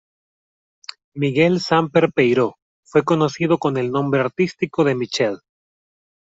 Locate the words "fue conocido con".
2.83-3.77